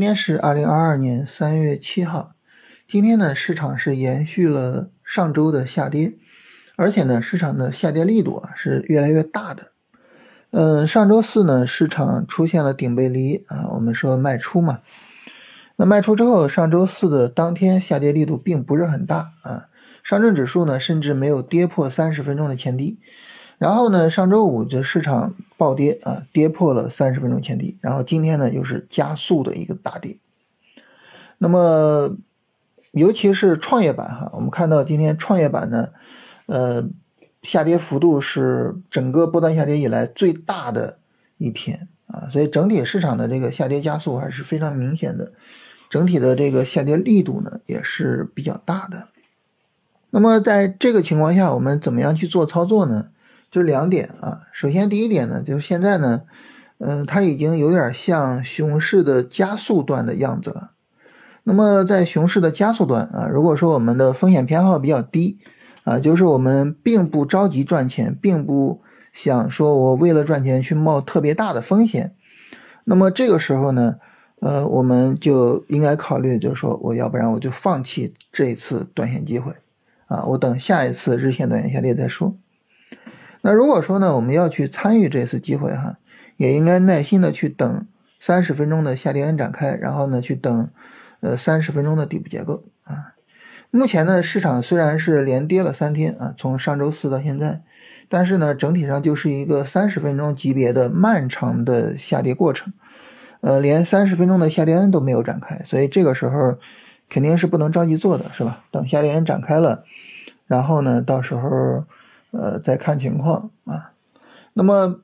[0.00, 2.32] 今天是二零二二年三月七号。
[2.88, 6.14] 今天呢，市场是延续了上周的下跌，
[6.76, 9.72] 而且呢，市场的下跌力度啊是越来越大的。
[10.52, 14.80] 嗯，上周四呢，市场出现了顶背离啊，我们说卖出嘛。
[15.76, 19.66] 那卖出之后，上周四的当天下跌力度并不是很大啊。
[20.02, 23.00] 上证指数呢，甚至没有跌破三十分钟的前低。
[23.60, 27.76] 然后呢，上周五的市场暴跌啊，跌破了三十分钟前低。
[27.82, 30.16] 然后今天呢，又是加速的一个大跌。
[31.36, 32.16] 那么，
[32.92, 35.90] 尤其是创业板哈，我们看到今天创业板呢，
[36.46, 36.88] 呃，
[37.42, 40.96] 下跌幅度是整个波段下跌以来最大的
[41.36, 45.32] 一天啊，所以整体市场的这个下跌加速还是非常明显的，
[45.90, 49.08] 整体的这个下跌力度呢也是比较大的。
[50.08, 53.10] 那么在这个情况下，我们怎么样去做操作呢？
[53.50, 56.22] 就两点啊，首先第一点呢，就是现在呢，
[56.78, 60.70] 嗯，它已经有点像熊市的加速段的样子了。
[61.42, 65.38] 那么在熊市的加速段啊，如果说我们的风险偏好比较低
[65.82, 72.14] 啊，就是我们并不着急赚钱，并不想说我为了赚钱去冒特别大的风险，
[72.84, 73.96] 那么这个时候呢，
[74.40, 79.54] 呃，我们就应该考虑，就是说我要不然我就放弃这一次短线机会
[80.06, 82.36] 啊，我等下一次日线短线下跌再说。
[83.42, 85.96] 那如果说呢，我们要去参与这次机会哈，
[86.36, 87.86] 也应该耐心的去等
[88.20, 90.68] 三十分钟的下跌 N 展开，然后呢去等
[91.20, 93.14] 呃三十分钟的底部结构啊。
[93.70, 97.62] 目前呢，市场虽然是连跌了三天啊，从上周四到现在，
[98.10, 102.74] 但是呢，整体上就是一个三十分钟级别的漫长的下跌过程，
[103.40, 106.58] 呃，连三十分钟的下跌 N 都没有展开，所以这个时候
[107.08, 108.64] 肯定是不能着急做的，是吧？
[108.70, 109.84] 等下跌 N 展开了，
[110.46, 111.86] 然后呢，到时候。
[112.30, 113.92] 呃，再看情况啊。
[114.52, 115.00] 那么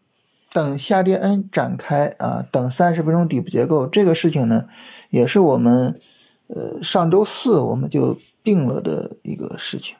[0.52, 4.66] 等下跌 N 展开啊，等三十分钟底部结构这个事情呢，
[5.10, 6.00] 也是我们
[6.46, 9.96] 呃上周四我们就定了的一个事情。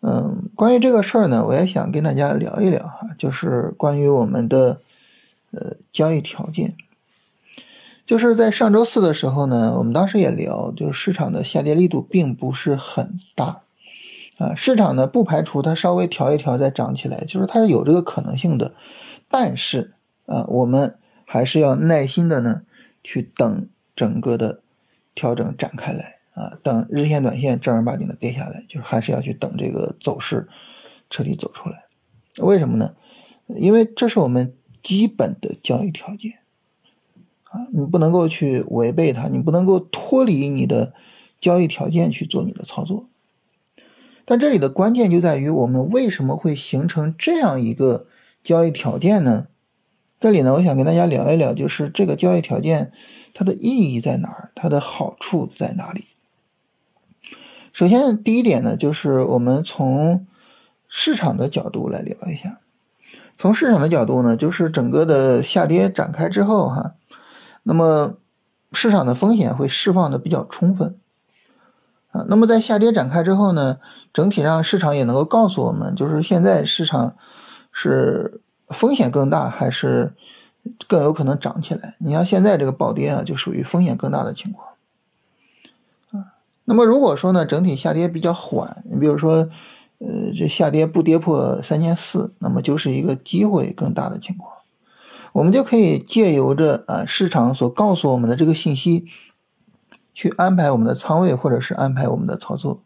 [0.00, 4.80] 嗯，关于这个事儿呢，我也想跟大家聊一聊哈，就是关于我们的
[5.50, 6.74] 呃交易条件。
[8.06, 13.60] 就是在上周四的时候呢，我们当时也聊，就是市场的下跌力度并不是很大。
[14.40, 18.72] 啊，市场呢不排除它稍微调一调再涨起来，就是它是有这个可能性的，
[19.28, 19.92] 但是
[20.24, 20.96] 啊，我们
[21.26, 22.62] 还是要耐心的呢
[23.04, 24.62] 去等整个的
[25.14, 30.48] 调整展开来啊，等日线、短线正儿八经的跌下来，就是还是要去等这个走势
[31.10, 31.84] 彻底走出来。
[32.38, 32.94] 为什么呢？
[33.48, 36.38] 因为这是我们基本的交易条件
[37.44, 40.94] 啊，你不能够去违背它，你不能够脱离你的
[41.38, 43.06] 交易条件去做你的操作。
[44.30, 48.06] 但这里的关键就在于我们为什么会形成这样一个
[48.44, 49.48] 交易条件呢？
[50.20, 52.92] 这里呢，我想跟大家聊一聊，就是这个交易条件
[53.34, 56.04] 它的意义在哪儿，它的好处在哪里。
[57.72, 60.24] 首先，第一点呢，就是我们从
[60.86, 62.60] 市场的角度来聊一下。
[63.36, 66.94] 从市场的角度呢，就是整个的下跌展开之后，哈，
[67.64, 68.18] 那么
[68.70, 70.96] 市场的风险会释放的比较充分。
[72.12, 73.78] 啊，那么在下跌展开之后呢，
[74.12, 77.14] 整体上市场也能够告诉我们，就是现在市场
[77.70, 80.12] 是风险更大，还是
[80.88, 81.94] 更有可能涨起来？
[81.98, 84.70] 你像现在这个暴跌啊，就属于风险更大的情况。
[86.10, 86.34] 啊，
[86.64, 89.48] 那么如果说呢，整体下跌比较缓，你比如说，
[89.98, 94.50] 呃，这下跌不跌破三千四，那么就是一个机会更大的情况。
[95.34, 99.06] 我们就可以借由着啊市场所告诉我们的这个信息。
[100.20, 102.82] 去安排我们的仓位，或者是安排我们的操作。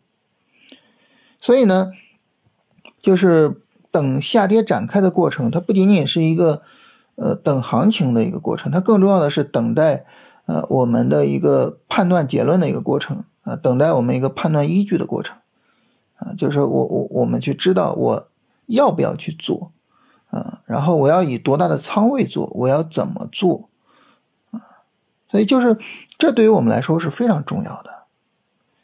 [1.40, 1.90] 所以呢，
[3.02, 6.62] 就是等下跌展开的过程，它不仅仅是一个
[7.16, 10.06] 呃等行情的一个过程，它更重要的是等待
[10.46, 15.36] 呃我们的一个判断结论的一个过程啊，等待我们一个判断依据的过程
[16.14, 18.28] 啊，就是我我我们去知道我
[18.66, 19.72] 要不要去做
[20.30, 23.68] 啊，然后我要以多大的仓位做，我要怎么做
[24.52, 24.86] 啊。
[25.28, 25.76] 所以就是，
[26.16, 28.04] 这对于我们来说是非常重要的。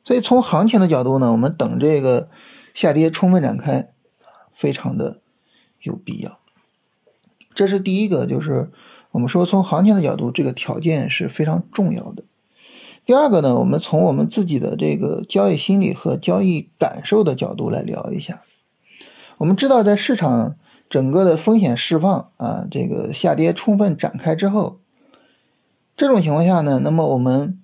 [0.05, 2.29] 所以从行情的角度呢，我们等这个
[2.75, 3.91] 下跌充分展开，
[4.53, 5.21] 非常的
[5.83, 6.39] 有必要。
[7.55, 8.71] 这是第一个，就是
[9.13, 12.25] 我们说从行情的角度，这个条件是非常重要的。
[13.07, 18.43] 第二个呢，我们从我们自己的这个交易心理和交易感受的角度来聊一下。
[19.39, 20.57] 我们知道，在市场
[20.89, 24.81] 整个的风险释放啊，这个下跌充分展开之后。
[26.01, 27.61] 这种情况下呢，那么我们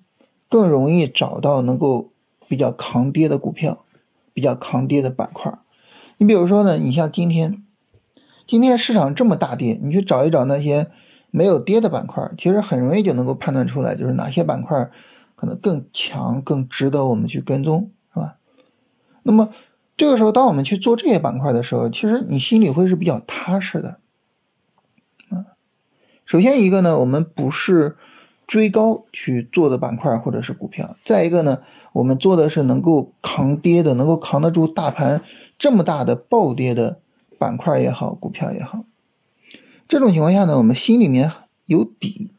[0.47, 2.11] 更容易找到能够
[2.47, 3.83] 比较抗跌的股票，
[4.31, 5.51] 比较抗跌的板块。
[6.17, 7.63] 你比如说呢，你像今天，
[8.45, 10.91] 今天市场这么大跌，你去找一找那些
[11.31, 14.91] 没有跌的板块，其实很容易就能够判断出来，就是哪些板块
[15.35, 18.35] 可能更强、更值得我们去跟踪，是吧？
[19.23, 19.49] 那么
[19.97, 23.97] 这个时候，当我们去做这些板块的时候，其实你心里会是比较踏实的。
[25.31, 25.57] 啊，
[26.23, 27.97] 首先一个呢，我们不是
[28.47, 31.61] 追高去做的板块或者是股票；再一个呢，
[31.93, 35.21] 我们做的是能够扛跌的、能够扛得住大盘
[35.59, 37.01] 这么大的暴跌的
[37.37, 38.85] 板块也好、股票也好。
[39.87, 41.31] 这种情况下呢，我们心里面
[41.65, 42.31] 有底。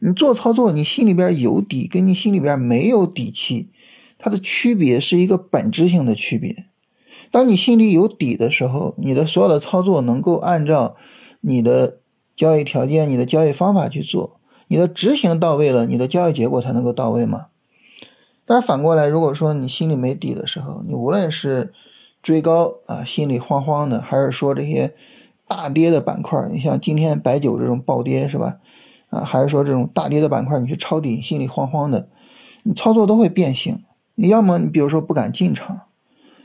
[0.00, 3.68] 你做操作，你心里边有底，跟你心里边没有底气，
[4.18, 6.66] 它的区别是一个本质性的区别。
[7.30, 10.96] 当你心里有底的时候，你的所有的操作能够按照
[11.40, 11.98] 你的
[12.34, 14.40] 交易条件、你的交易方法去做，
[14.72, 17.48] 你的执行到位了，你的交易结果才能够到位嘛。
[18.46, 21.74] 但是反过来，如果说你心里没底的时候，你无论是
[22.22, 24.94] 追高啊，心里慌慌的，还是说这些。
[25.46, 28.56] 大跌的板块，你像今天白酒这种暴跌是吧？
[29.10, 32.08] 啊，还是说这种大跌的板块，你去抄底，心里慌慌的，
[32.62, 33.82] 你操作都会变形。
[34.14, 35.82] 你要么你比如说不敢进场，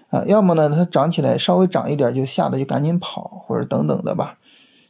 [0.10, 4.38] 啊，要么呢它涨起来稍微涨一点就吓得就赶紧跑，或者等等的吧。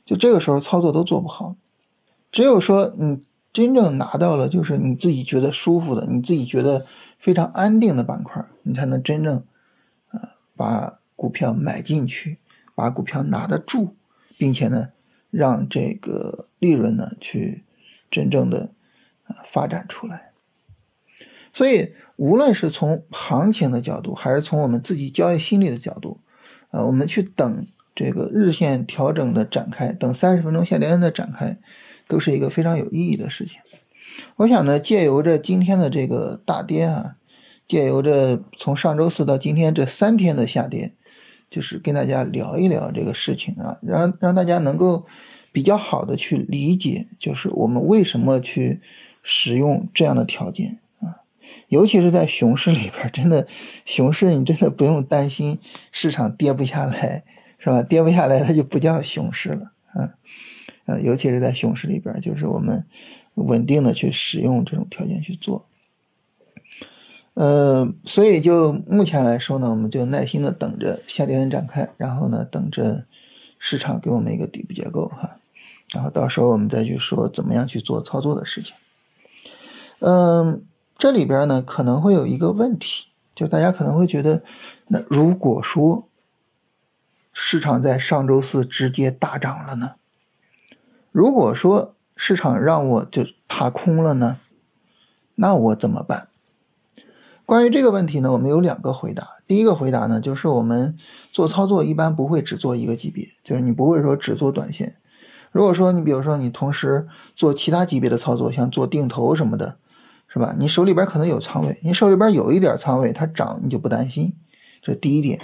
[0.03, 1.53] 就这个时候操作都做不好。
[2.31, 3.21] 只有说你
[3.57, 6.85] 真正拿到了就是你自己觉得舒服的，你自己觉得
[7.17, 9.43] 非常安定的板块，你才能真正
[10.09, 12.37] 啊把股票买进去，
[12.75, 13.95] 把股票拿得住。
[14.39, 14.89] 并且呢，
[15.31, 17.63] 让这个利润呢去
[18.11, 18.69] 真正的
[19.23, 20.31] 啊发展出来。
[21.51, 26.19] 所以，无论是从行情的角度，还是从我们自己交易心理的角度，
[26.69, 27.65] 啊，我们去等
[27.95, 31.57] 这个日线调整的展开，等三十分钟下跌的展开，
[32.07, 33.59] 都是一个非常有意义的事情。
[34.37, 37.15] 我想呢，借由着今天的这个大跌啊，
[37.67, 40.93] 借由着从上周四到今天这三天的下跌。
[41.49, 45.05] 就是跟大家聊一聊这个事情啊，让让大家能够
[45.53, 48.81] 比较好的去理解，就是我们为什么去
[49.23, 51.23] 使用这样的条件啊，
[51.69, 53.47] 尤其是在熊市里边，真的
[53.85, 55.57] 熊市你真的不用担心
[55.93, 57.23] 市场跌不下来，
[57.59, 57.81] 是吧？
[57.81, 59.71] 跌不下来它就不叫熊市了，
[60.87, 62.85] 呃，尤其是在熊市里边，就是我们
[63.35, 65.67] 稳定的去使用这种条件去做。
[67.33, 73.05] 呃，所以就目前来说呢，我们就耐心的等着下跌展开，然后呢，等着
[73.59, 75.37] 市场给我们一个底部结构哈，
[75.91, 78.73] 然后到时候我们再去说怎么样去做操作的事情。
[79.99, 80.63] 嗯，
[80.97, 84.41] 这里边呢可能会有一个问题，就大家可能会觉得，
[84.87, 86.07] 那如果说
[87.33, 89.95] 市场在上周四直接大涨了呢？
[91.17, 94.37] 如果说市场让我就踏空了呢？
[95.33, 96.27] 那我怎么办？
[97.43, 99.37] 关于这个问题呢，我们有两个回答。
[99.47, 100.95] 第一个回答呢，就是我们
[101.31, 104.97] 做操作一般不会只做一个级别，就是你不会说只做短线。
[105.51, 109.79] 如果说你比如说你同时做其他级别的操作，像做定投什么的，
[110.27, 110.53] 是吧？
[110.59, 114.35] 你手里边可能有仓位，你手里边有一点仓位，它涨你就不担心。
[114.83, 115.39] 这第一点。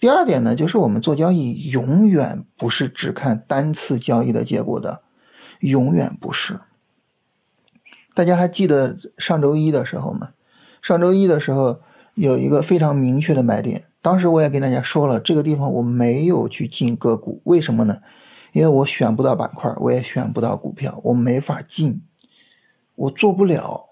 [0.00, 5.02] 第二点呢，就是我们做交易永远不是只看单次交易的结果的，
[5.62, 6.60] 永远不是。
[8.14, 10.34] 大家还记得上周一的时候吗？
[10.82, 11.80] 上周一的时候
[12.14, 18.02] 有一个非常明确的买点，当时我也跟大家说了，这个地方我没有去进个股，为什么呢？
[18.52, 22.02] 因为我选不到板块，我也选不到股票，我没法进，
[22.94, 23.90] 我做不了。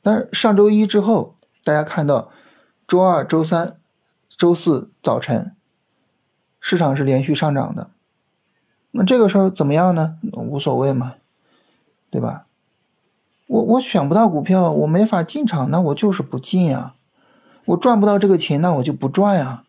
[0.00, 2.30] 但上周一之后，大家看到
[2.86, 3.76] 周二、周三、
[4.30, 5.54] 周四早晨
[6.60, 7.90] 市场是连续上涨的，
[8.96, 10.18] 那这个时候怎么样呢？
[10.32, 11.16] 无所谓嘛，
[12.10, 12.46] 对吧？
[13.48, 16.94] 我我选不到股票，我没法进场，那我就是不进呀。
[17.64, 19.64] 我赚不到这个钱，那我就不赚呀，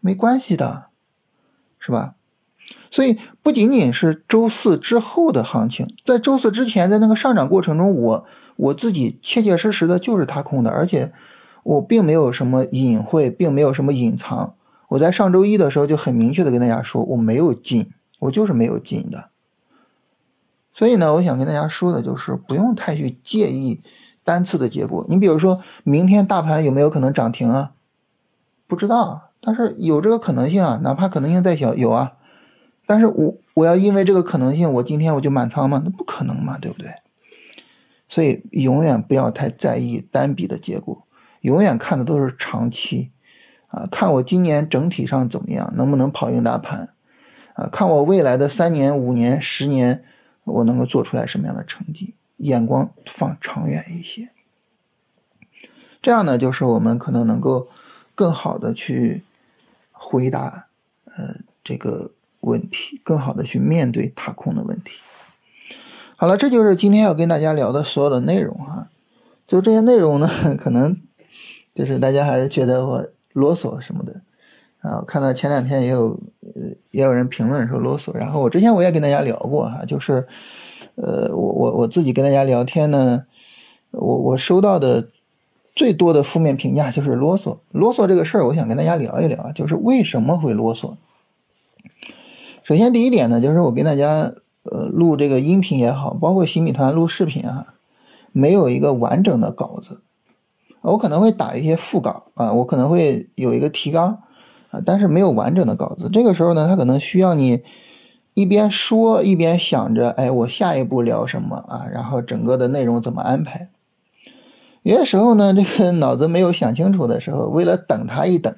[0.00, 0.86] 没关系的，
[1.78, 2.14] 是吧？
[2.90, 8.24] 所以不仅仅是周四之后的行情，在周四之前，在那个上涨过程中，我
[8.56, 11.12] 我自己切切实实的就是踏空的，而且
[11.62, 14.54] 我并没有什么隐晦，并没有什么隐藏。
[14.88, 19.30] 我在上周一的时候就很明确的跟大家说，我没有进，我就是没有进的。
[20.72, 23.82] 所以呢，我想跟大家说的就是，不用太去介意
[24.22, 25.06] 单次的结果。
[25.08, 27.72] 你比如说明天大盘有没有可能涨停啊？
[28.66, 32.14] 不知道，但是有这个可能性啊，哪怕可能性再小，有啊。
[32.84, 35.80] 但是我我要因为这个可能性，我今天我就满仓吗？
[35.84, 36.90] 那不可能嘛，对不对？
[38.08, 41.06] 所以永远不要太在意单笔的结果，
[41.40, 43.10] 永远看的都是长期
[43.68, 46.90] 啊，看我今年整体上怎么样，能不能跑赢大盘
[47.56, 47.68] 啊？
[47.72, 50.04] 看我未来的三年、五年、十年。
[50.46, 52.14] 我能够做出来什么样的成绩？
[52.36, 54.30] 眼光放长远一些，
[56.00, 57.66] 这样呢，就是我们可能能够
[58.14, 59.24] 更好的去
[59.90, 60.68] 回答，
[61.06, 65.00] 呃，这个问题，更好的去面对踏空的问题。
[66.16, 68.88] 好了，这就是今天要跟大家聊的所有的内容啊。
[69.48, 71.02] 就这些内容呢， 可能
[71.74, 74.20] 就是大家还是觉得我啰嗦什么的
[74.80, 74.98] 啊。
[75.00, 80.26] 我看到前两天也有呃也有人评论说啰嗦，然后我之前我也跟大家聊过哈，就是
[80.94, 83.24] 呃我我我自己跟大家聊天呢，
[83.90, 85.08] 我我收到的
[85.74, 87.58] 最多的负面评价就是啰嗦。
[87.70, 90.94] 啰嗦这个事儿，我想跟大家聊一聊，就是为什么会啰嗦。
[92.62, 94.32] 首先第一点呢，就是我跟大家。
[94.68, 97.74] 呃，录这个音频也好，包括新米团录视频啊，
[98.32, 100.00] 没有一个完整的稿子，
[100.82, 104.24] 我可能会打一些副稿啊，我可能会有一个提纲
[104.84, 106.10] 但是没有完整的稿子。
[106.12, 107.62] 这个时候呢，他可能需要你
[108.34, 113.70] 一边说一边想着，哎，我下一步聊什么啊，然后整个的内容怎么安排。
[114.82, 118.54] 有些时候呢，这个脑子没有想清楚的时候，为了等他一等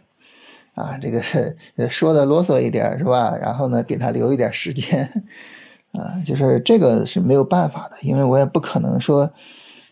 [0.74, 1.22] 啊，这个
[1.88, 3.36] 说的啰嗦一点是吧？
[3.40, 5.24] 然后呢，给他留一点时间。
[5.92, 9.32] 啊，就是这个是没有办法的，因为我也不可能说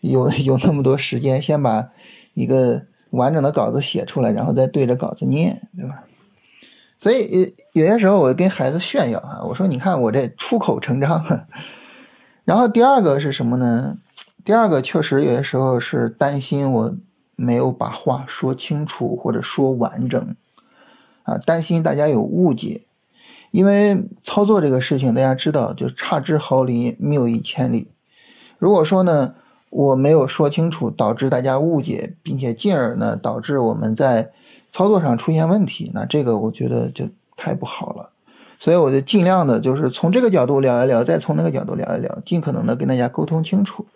[0.01, 1.89] 有有那么多时间先把
[2.35, 6.03] 一个完整的稿子写出来，然后再对着稿子念，对吧？
[6.99, 11.45] 所以有些时候我跟孩子炫耀啊，我说你看我这出口成章。
[12.43, 13.97] 然后第二个是什么呢？
[14.43, 16.95] 第二个确实有些时候是担心我
[17.35, 20.35] 没有把话说清楚或者说完整
[21.23, 22.85] 啊，担心大家有误解。
[23.51, 27.91] 因为操作这个事情，大家知道，就差之毫厘，谬以千里。
[28.57, 29.35] 如果说呢，
[29.69, 34.31] 我没有说清楚，导致大家误解，并且进而呢，导致我们在
[34.77, 38.11] 操作上出现问题，那这个我觉得就太不好了。
[38.59, 43.87] 所以我就尽量的，就是从这个角度聊一聊，再从那个角度聊一聊，尽可能的跟大家沟通清楚。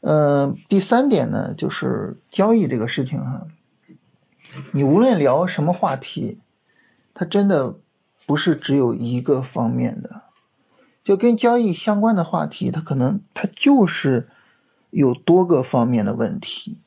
[0.00, 3.46] 嗯，第三点呢，就是交易这个事情哈，
[4.70, 6.40] 你无论聊什么话题，
[7.12, 7.76] 它真的。
[8.24, 10.22] 不是只有一个方面的，
[11.02, 14.28] 就跟交易相关的话题，它可能它就是
[14.90, 16.78] 有多个方面的问题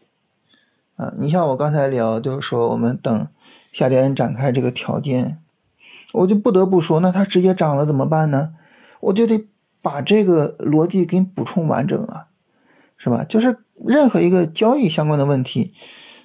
[0.96, 1.14] 啊。
[1.18, 3.28] 你像我刚才聊，就是说我们等
[3.72, 5.40] 下跌展开这个条件，
[6.14, 8.54] 我就不得不说，那它直接涨了怎么办呢？
[9.02, 9.48] 我就得
[9.82, 12.28] 把这个逻辑给补充完整啊，
[12.98, 13.24] 是吧？
[13.24, 15.74] 就是任何一个交易相关的问题，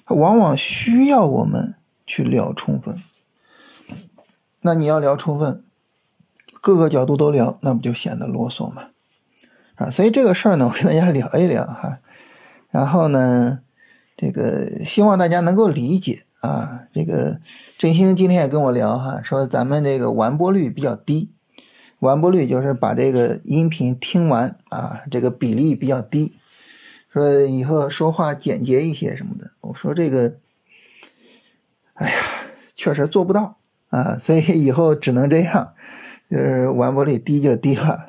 [0.05, 1.75] 它往往需要我们
[2.07, 3.03] 去聊充分。
[4.61, 5.63] 那你要聊充分，
[6.61, 8.87] 各个角度都聊，那不就显得啰嗦吗？
[9.75, 11.99] 啊，所以这个事儿呢，我跟大家聊一聊哈。
[12.69, 13.59] 然后呢，
[14.21, 16.83] 这个希望大家能够理解啊。
[16.93, 17.41] 这个
[17.79, 21.31] 振兴今天也跟我聊哈，说咱们这个完播率比较低，
[21.97, 26.35] 完播率就是把这个音频听完啊，这个比例比较低，
[27.11, 29.49] 说以后说话简洁一些什么的。
[29.61, 30.35] 我说这个，
[31.95, 32.15] 哎呀，
[32.75, 33.57] 确实做不到。
[33.89, 35.73] 啊，所以以后只能这样，
[36.29, 38.07] 就是完播率低就低了，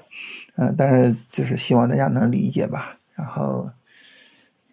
[0.54, 2.98] 啊，但是就是希望大家能理解吧。
[3.16, 3.70] 然后，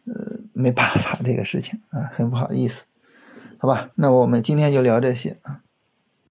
[0.10, 2.86] 呃，没办法这个事情啊，很不好意思，
[3.58, 5.62] 好吧，那我们今天就聊这些啊。